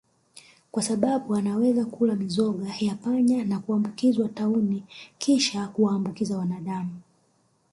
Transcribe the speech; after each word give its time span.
kwa 0.71 0.83
sbabu 0.83 1.35
anaweza 1.35 1.85
kula 1.85 2.15
mizoga 2.15 2.73
ya 2.79 2.95
panya 2.95 3.45
na 3.45 3.59
kuambukizwa 3.59 4.29
tauni 4.29 4.83
kisha 5.17 5.67
kuwaambukiza 5.67 6.37
wanadamu 6.37 6.91